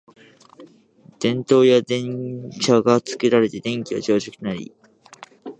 [1.19, 4.73] 電燈や電車が作られて電気は常識となり、